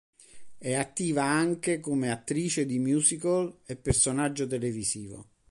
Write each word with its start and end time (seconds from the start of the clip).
È 0.57 0.73
attiva 0.73 1.25
anche 1.25 1.79
come 1.79 2.09
attrice 2.09 2.65
di 2.65 2.79
musical 2.79 3.59
e 3.67 3.75
personaggio 3.75 4.47
televisivo. 4.47 5.29